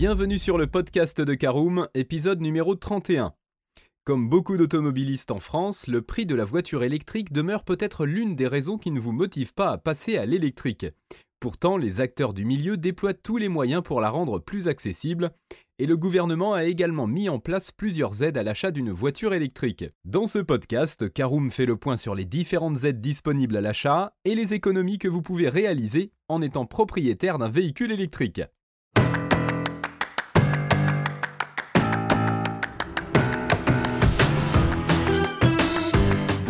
[0.00, 3.34] Bienvenue sur le podcast de Caroom, épisode numéro 31.
[4.04, 8.46] Comme beaucoup d'automobilistes en France, le prix de la voiture électrique demeure peut-être l'une des
[8.46, 10.86] raisons qui ne vous motive pas à passer à l'électrique.
[11.38, 15.32] Pourtant, les acteurs du milieu déploient tous les moyens pour la rendre plus accessible,
[15.78, 19.84] et le gouvernement a également mis en place plusieurs aides à l'achat d'une voiture électrique.
[20.06, 24.34] Dans ce podcast, Caroom fait le point sur les différentes aides disponibles à l'achat et
[24.34, 28.40] les économies que vous pouvez réaliser en étant propriétaire d'un véhicule électrique.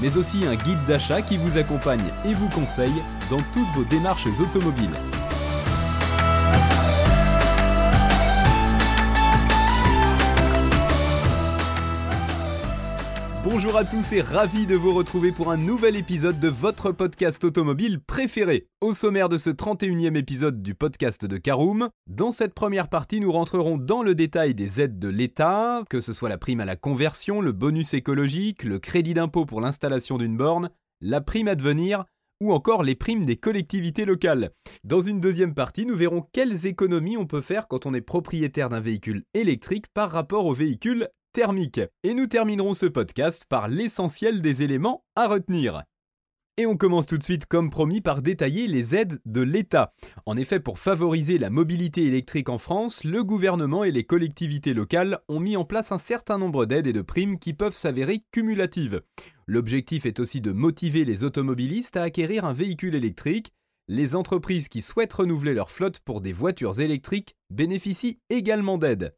[0.00, 4.26] mais aussi un guide d'achat qui vous accompagne et vous conseille dans toutes vos démarches
[4.40, 4.90] automobiles.
[13.74, 17.42] Bonjour à tous et ravi de vous retrouver pour un nouvel épisode de votre podcast
[17.42, 18.68] automobile préféré.
[18.80, 23.32] Au sommaire de ce 31e épisode du podcast de Caroom, dans cette première partie, nous
[23.32, 26.76] rentrerons dans le détail des aides de l'État, que ce soit la prime à la
[26.76, 32.04] conversion, le bonus écologique, le crédit d'impôt pour l'installation d'une borne, la prime à devenir
[32.40, 34.52] ou encore les primes des collectivités locales.
[34.84, 38.68] Dans une deuxième partie, nous verrons quelles économies on peut faire quand on est propriétaire
[38.68, 41.80] d'un véhicule électrique par rapport au véhicule thermique.
[42.04, 45.82] Et nous terminerons ce podcast par l'essentiel des éléments à retenir.
[46.56, 49.92] Et on commence tout de suite, comme promis, par détailler les aides de l'État.
[50.24, 55.18] En effet, pour favoriser la mobilité électrique en France, le gouvernement et les collectivités locales
[55.28, 59.02] ont mis en place un certain nombre d'aides et de primes qui peuvent s'avérer cumulatives.
[59.48, 63.50] L'objectif est aussi de motiver les automobilistes à acquérir un véhicule électrique.
[63.88, 69.16] Les entreprises qui souhaitent renouveler leur flotte pour des voitures électriques bénéficient également d'aides.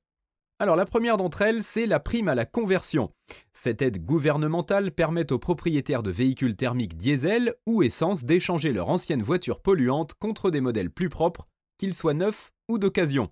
[0.58, 3.12] Alors la première d'entre elles, c'est la prime à la conversion.
[3.52, 9.22] Cette aide gouvernementale permet aux propriétaires de véhicules thermiques diesel ou essence d'échanger leur ancienne
[9.22, 11.44] voiture polluante contre des modèles plus propres,
[11.76, 13.30] qu'ils soient neufs ou d'occasion.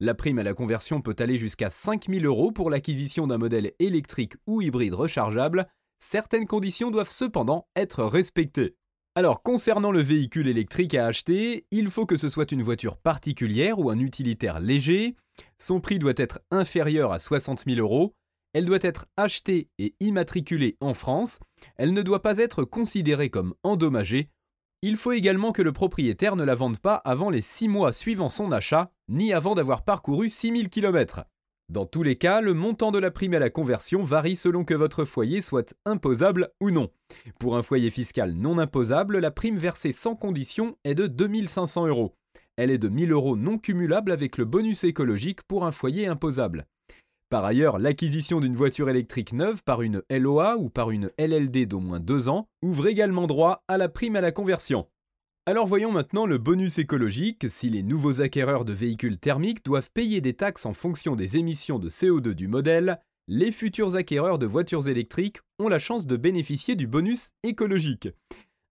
[0.00, 4.34] La prime à la conversion peut aller jusqu'à 5000 euros pour l'acquisition d'un modèle électrique
[4.46, 5.68] ou hybride rechargeable.
[5.98, 8.74] Certaines conditions doivent cependant être respectées.
[9.16, 13.78] Alors, concernant le véhicule électrique à acheter, il faut que ce soit une voiture particulière
[13.78, 15.14] ou un utilitaire léger.
[15.56, 18.12] Son prix doit être inférieur à 60 000 euros.
[18.54, 21.38] Elle doit être achetée et immatriculée en France.
[21.76, 24.30] Elle ne doit pas être considérée comme endommagée.
[24.82, 28.28] Il faut également que le propriétaire ne la vende pas avant les 6 mois suivant
[28.28, 31.24] son achat, ni avant d'avoir parcouru 6000 km.
[31.70, 34.74] Dans tous les cas, le montant de la prime à la conversion varie selon que
[34.74, 36.90] votre foyer soit imposable ou non.
[37.40, 42.14] Pour un foyer fiscal non imposable, la prime versée sans condition est de 2500 euros.
[42.56, 46.66] Elle est de 1000 euros non cumulable avec le bonus écologique pour un foyer imposable.
[47.30, 51.80] Par ailleurs, l'acquisition d'une voiture électrique neuve par une LOA ou par une LLD d'au
[51.80, 54.86] moins 2 ans ouvre également droit à la prime à la conversion.
[55.46, 57.50] Alors voyons maintenant le bonus écologique.
[57.50, 61.78] Si les nouveaux acquéreurs de véhicules thermiques doivent payer des taxes en fonction des émissions
[61.78, 66.76] de CO2 du modèle, les futurs acquéreurs de voitures électriques ont la chance de bénéficier
[66.76, 68.08] du bonus écologique.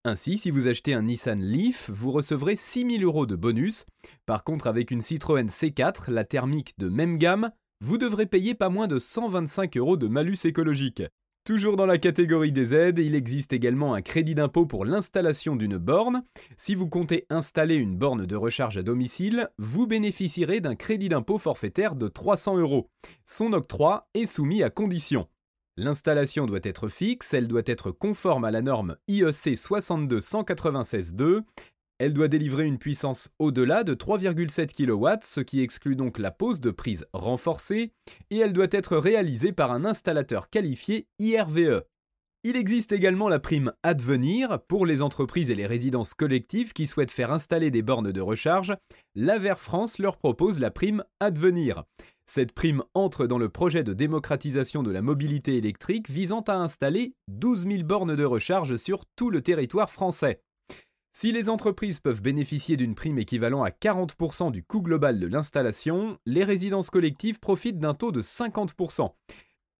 [0.04, 3.86] Ainsi, si vous achetez un Nissan Leaf, vous recevrez 6000 euros de bonus.
[4.26, 7.52] Par contre, avec une Citroën C4, la thermique de même gamme,
[7.82, 11.04] vous devrez payer pas moins de 125 euros de malus écologique.
[11.44, 15.76] Toujours dans la catégorie des aides, il existe également un crédit d'impôt pour l'installation d'une
[15.76, 16.22] borne.
[16.56, 21.36] Si vous comptez installer une borne de recharge à domicile, vous bénéficierez d'un crédit d'impôt
[21.36, 22.88] forfaitaire de 300 euros.
[23.26, 25.28] Son octroi est soumis à conditions.
[25.76, 31.42] L'installation doit être fixe, elle doit être conforme à la norme IEC 62196-2
[31.98, 36.60] elle doit délivrer une puissance au-delà de 3,7 kW, ce qui exclut donc la pose
[36.60, 37.92] de prise renforcée,
[38.30, 41.82] et elle doit être réalisée par un installateur qualifié IRVE.
[42.46, 47.10] Il existe également la prime Advenir pour les entreprises et les résidences collectives qui souhaitent
[47.10, 48.76] faire installer des bornes de recharge.
[49.14, 51.84] L'Aver France leur propose la prime Advenir.
[52.26, 57.14] Cette prime entre dans le projet de démocratisation de la mobilité électrique visant à installer
[57.28, 60.42] 12 000 bornes de recharge sur tout le territoire français.
[61.16, 66.18] Si les entreprises peuvent bénéficier d'une prime équivalent à 40% du coût global de l'installation,
[66.26, 69.12] les résidences collectives profitent d'un taux de 50%.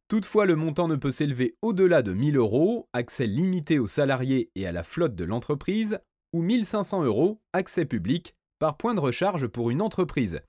[0.06, 4.64] Toutefois, le montant ne peut s'élever au-delà de 1000 euros, accès limité aux salariés et
[4.68, 5.98] à la flotte de l'entreprise,
[6.32, 10.40] ou 1500 euros, accès public, par point de recharge pour une entreprise.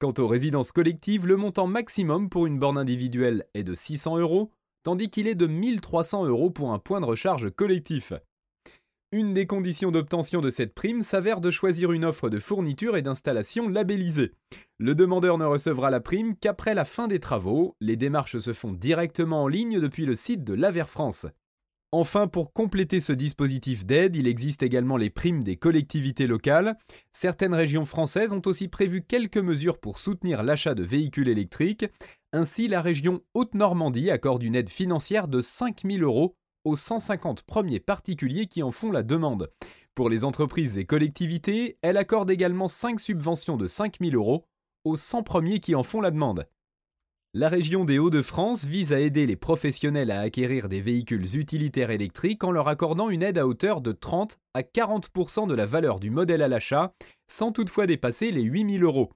[0.00, 4.50] Quant aux résidences collectives, le montant maximum pour une borne individuelle est de 600 euros,
[4.82, 8.12] tandis qu'il est de 1300 euros pour un point de recharge collectif.
[9.14, 13.02] Une des conditions d'obtention de cette prime s'avère de choisir une offre de fourniture et
[13.02, 14.32] d'installation labellisée.
[14.78, 17.76] Le demandeur ne recevra la prime qu'après la fin des travaux.
[17.82, 21.26] Les démarches se font directement en ligne depuis le site de l'Aver France.
[21.94, 26.78] Enfin, pour compléter ce dispositif d'aide, il existe également les primes des collectivités locales.
[27.12, 31.84] Certaines régions françaises ont aussi prévu quelques mesures pour soutenir l'achat de véhicules électriques.
[32.32, 37.80] Ainsi, la région Haute-Normandie accorde une aide financière de 5 000 euros aux 150 premiers
[37.80, 39.50] particuliers qui en font la demande.
[39.94, 44.46] Pour les entreprises et collectivités, elle accorde également 5 subventions de 5 000 euros
[44.84, 46.46] aux 100 premiers qui en font la demande.
[47.34, 52.44] La région des Hauts-de-France vise à aider les professionnels à acquérir des véhicules utilitaires électriques
[52.44, 56.10] en leur accordant une aide à hauteur de 30 à 40% de la valeur du
[56.10, 56.92] modèle à l'achat,
[57.26, 59.12] sans toutefois dépasser les 8000 euros.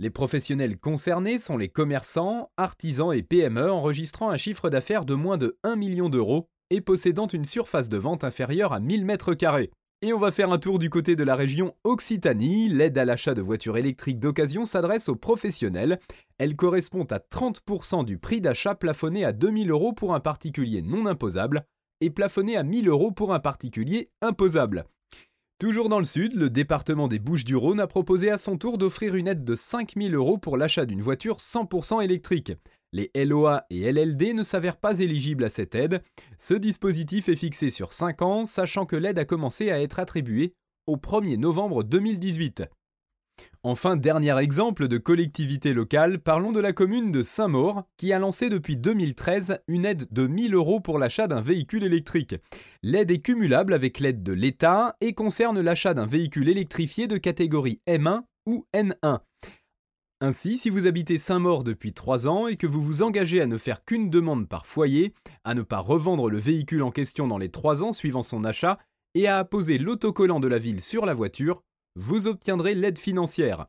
[0.00, 5.38] Les professionnels concernés sont les commerçants, artisans et PME enregistrant un chiffre d'affaires de moins
[5.38, 9.70] de 1 million d'euros et possédant une surface de vente inférieure à 1000 m2.
[10.02, 12.68] Et on va faire un tour du côté de la région Occitanie.
[12.68, 15.98] L'aide à l'achat de voitures électriques d'occasion s'adresse aux professionnels.
[16.38, 21.06] Elle correspond à 30% du prix d'achat plafonné à 2000 euros pour un particulier non
[21.06, 21.64] imposable
[22.02, 24.84] et plafonné à 1000 euros pour un particulier imposable.
[25.58, 29.26] Toujours dans le sud, le département des Bouches-du-Rhône a proposé à son tour d'offrir une
[29.26, 32.52] aide de 5000 euros pour l'achat d'une voiture 100% électrique.
[32.92, 36.02] Les LOA et LLD ne s'avèrent pas éligibles à cette aide.
[36.38, 40.54] Ce dispositif est fixé sur 5 ans, sachant que l'aide a commencé à être attribuée
[40.86, 42.64] au 1er novembre 2018.
[43.62, 48.48] Enfin, dernier exemple de collectivité locale, parlons de la commune de Saint-Maur, qui a lancé
[48.48, 52.36] depuis 2013 une aide de 1000 euros pour l'achat d'un véhicule électrique.
[52.82, 57.80] L'aide est cumulable avec l'aide de l'État et concerne l'achat d'un véhicule électrifié de catégorie
[57.88, 59.18] M1 ou N1.
[60.22, 63.58] Ainsi, si vous habitez Saint-Maur depuis 3 ans et que vous vous engagez à ne
[63.58, 65.12] faire qu'une demande par foyer,
[65.44, 68.78] à ne pas revendre le véhicule en question dans les 3 ans suivant son achat
[69.14, 71.62] et à apposer l'autocollant de la ville sur la voiture,
[71.96, 73.66] vous obtiendrez l'aide financière.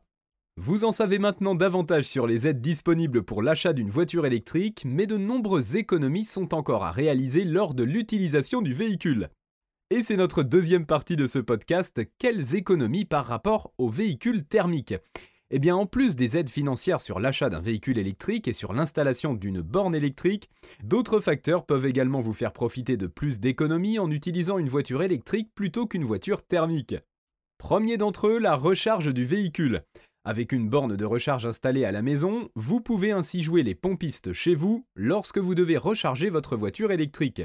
[0.56, 5.06] Vous en savez maintenant davantage sur les aides disponibles pour l'achat d'une voiture électrique, mais
[5.06, 9.28] de nombreuses économies sont encore à réaliser lors de l'utilisation du véhicule.
[9.90, 14.94] Et c'est notre deuxième partie de ce podcast, quelles économies par rapport aux véhicules thermiques?
[15.50, 19.32] Eh bien, en plus des aides financières sur l'achat d'un véhicule électrique et sur l'installation
[19.32, 20.50] d'une borne électrique,
[20.82, 25.48] d'autres facteurs peuvent également vous faire profiter de plus d'économies en utilisant une voiture électrique
[25.54, 26.96] plutôt qu'une voiture thermique.
[27.56, 29.82] Premier d'entre eux, la recharge du véhicule.
[30.24, 34.34] Avec une borne de recharge installée à la maison, vous pouvez ainsi jouer les pompistes
[34.34, 37.42] chez vous lorsque vous devez recharger votre voiture électrique.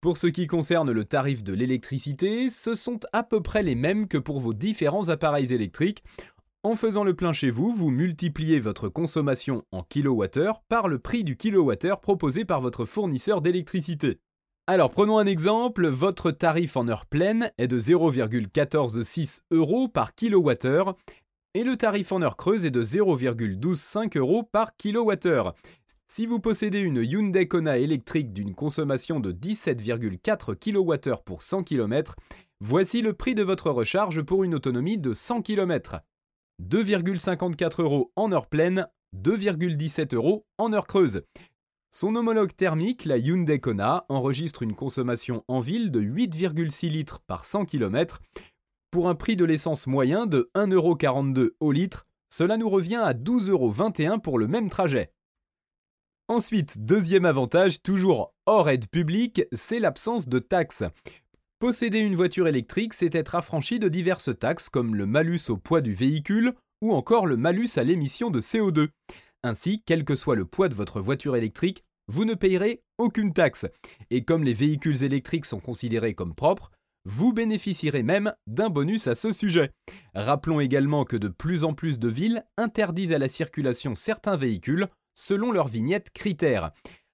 [0.00, 4.08] Pour ce qui concerne le tarif de l'électricité, ce sont à peu près les mêmes
[4.08, 6.04] que pour vos différents appareils électriques,
[6.62, 11.24] en faisant le plein chez vous, vous multipliez votre consommation en kilowattheure par le prix
[11.24, 14.18] du kilowattheure proposé par votre fournisseur d'électricité.
[14.66, 20.94] Alors prenons un exemple, votre tarif en heure pleine est de 0,146 euros par kilowattheure
[21.54, 25.54] et le tarif en heure creuse est de 0,125 euros par kilowattheure.
[26.06, 32.16] Si vous possédez une Hyundai Kona électrique d'une consommation de 17,4 kWh pour 100 km,
[32.60, 36.00] voici le prix de votre recharge pour une autonomie de 100 km.
[36.62, 41.22] 2,54 euros en heure pleine, 2,17 euros en heure creuse.
[41.90, 47.46] Son homologue thermique, la Hyundai Kona, enregistre une consommation en ville de 8,6 litres par
[47.46, 48.20] 100 km.
[48.90, 54.20] Pour un prix de l'essence moyen de 1,42€ au litre, cela nous revient à 12,21€
[54.20, 55.12] pour le même trajet.
[56.28, 60.84] Ensuite, deuxième avantage, toujours hors aide publique, c'est l'absence de taxes.
[61.60, 65.80] Posséder une voiture électrique, c'est être affranchi de diverses taxes comme le malus au poids
[65.80, 68.90] du véhicule ou encore le malus à l'émission de CO2.
[69.42, 73.66] Ainsi, quel que soit le poids de votre voiture électrique, vous ne payerez aucune taxe.
[74.10, 76.70] Et comme les véhicules électriques sont considérés comme propres,
[77.04, 79.72] vous bénéficierez même d'un bonus à ce sujet.
[80.14, 84.86] Rappelons également que de plus en plus de villes interdisent à la circulation certains véhicules
[85.14, 86.70] selon leurs vignettes critères.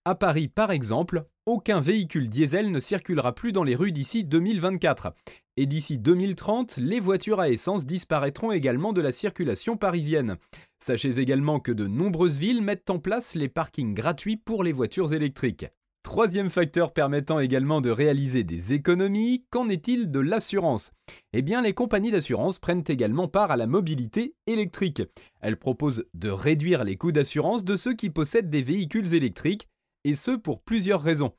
[0.06, 5.14] À Paris, par exemple, aucun véhicule diesel ne circulera plus dans les rues d'ici 2024.
[5.56, 10.37] Et d'ici 2030, les voitures à essence disparaîtront également de la circulation parisienne.
[10.78, 15.14] Sachez également que de nombreuses villes mettent en place les parkings gratuits pour les voitures
[15.14, 15.64] électriques.
[16.02, 20.90] Troisième facteur permettant également de réaliser des économies, qu'en est-il de l'assurance?
[21.32, 25.02] Eh bien, les compagnies d'assurance prennent également part à la mobilité électrique.
[25.40, 29.66] Elles proposent de réduire les coûts d'assurance de ceux qui possèdent des véhicules électriques
[30.04, 31.32] et ce pour plusieurs raisons.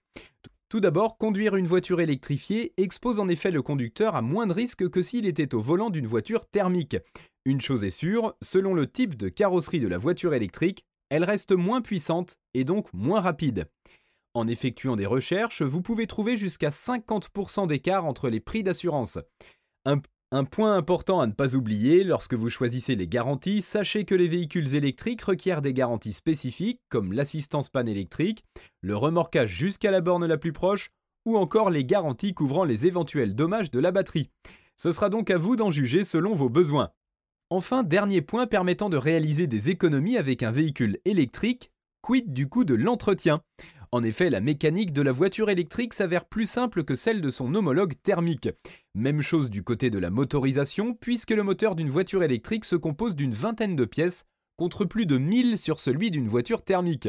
[0.70, 4.90] Tout d'abord, conduire une voiture électrifiée expose en effet le conducteur à moins de risques
[4.90, 6.98] que s'il était au volant d'une voiture thermique.
[7.46, 11.52] Une chose est sûre, selon le type de carrosserie de la voiture électrique, elle reste
[11.52, 13.70] moins puissante et donc moins rapide.
[14.34, 19.20] En effectuant des recherches, vous pouvez trouver jusqu'à 50% d'écart entre les prix d'assurance.
[20.32, 24.28] Un, point important à ne pas oublier, lorsque vous choisissez les garanties, sachez que les
[24.28, 28.44] véhicules électriques requièrent des garanties spécifiques comme l'assistance panne électrique,
[28.82, 30.90] le remorquage jusqu'à la borne la plus proche,
[31.26, 34.30] ou encore les garanties couvrant les éventuels dommages de la batterie.
[34.76, 36.92] Ce sera donc à vous d'en juger selon vos besoins.
[37.50, 42.64] Enfin, dernier point permettant de réaliser des économies avec un véhicule électrique, quid du coût
[42.64, 43.42] de l'entretien?
[43.96, 47.56] En effet, la mécanique de la voiture électrique s'avère plus simple que celle de son
[47.56, 48.50] homologue thermique.
[48.94, 53.16] Même chose du côté de la motorisation, puisque le moteur d'une voiture électrique se compose
[53.16, 54.26] d'une vingtaine de pièces,
[54.58, 57.08] contre plus de 1000 sur celui d'une voiture thermique.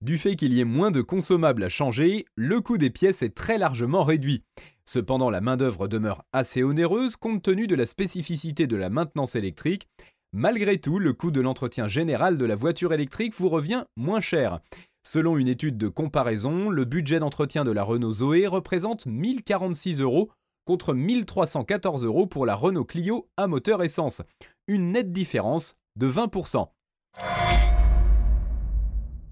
[0.00, 3.34] Du fait qu'il y ait moins de consommables à changer, le coût des pièces est
[3.34, 4.44] très largement réduit.
[4.84, 9.88] Cependant, la main-d'œuvre demeure assez onéreuse compte tenu de la spécificité de la maintenance électrique.
[10.32, 14.60] Malgré tout, le coût de l'entretien général de la voiture électrique vous revient moins cher.
[15.08, 20.32] Selon une étude de comparaison, le budget d'entretien de la Renault Zoé représente 1046 euros
[20.64, 24.22] contre 1314 euros pour la Renault Clio à moteur essence.
[24.66, 26.66] Une nette différence de 20%.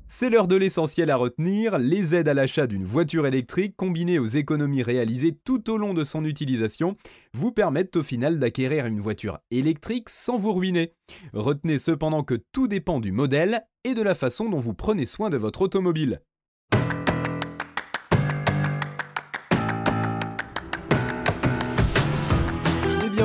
[0.06, 4.26] C'est l'heure de l'essentiel à retenir, les aides à l'achat d'une voiture électrique combinées aux
[4.26, 6.96] économies réalisées tout au long de son utilisation
[7.32, 10.92] vous permettent au final d'acquérir une voiture électrique sans vous ruiner.
[11.32, 15.30] Retenez cependant que tout dépend du modèle et de la façon dont vous prenez soin
[15.30, 16.20] de votre automobile.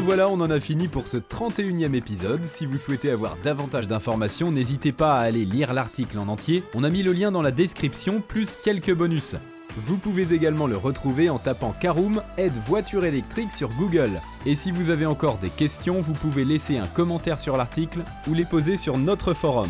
[0.01, 2.43] Voilà, on en a fini pour ce 31e épisode.
[2.45, 6.63] Si vous souhaitez avoir davantage d'informations, n'hésitez pas à aller lire l'article en entier.
[6.73, 9.35] On a mis le lien dans la description, plus quelques bonus.
[9.77, 14.21] Vous pouvez également le retrouver en tapant Caroom aide voiture électrique sur Google.
[14.45, 18.33] Et si vous avez encore des questions, vous pouvez laisser un commentaire sur l'article ou
[18.33, 19.69] les poser sur notre forum.